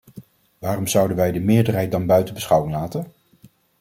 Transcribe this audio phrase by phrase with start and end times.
[0.57, 3.11] Waarom zouden wij de meerderheid dan buiten beschouwing laten?